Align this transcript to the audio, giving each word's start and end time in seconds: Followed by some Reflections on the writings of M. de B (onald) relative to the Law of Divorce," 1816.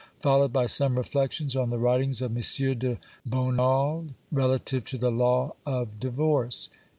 Followed 0.17 0.51
by 0.51 0.65
some 0.65 0.97
Reflections 0.97 1.55
on 1.55 1.69
the 1.69 1.77
writings 1.77 2.23
of 2.23 2.31
M. 2.35 2.41
de 2.79 2.97
B 3.23 3.37
(onald) 3.37 4.15
relative 4.31 4.83
to 4.85 4.97
the 4.97 5.11
Law 5.11 5.53
of 5.63 5.99
Divorce," 5.99 6.69
1816. 6.71 6.77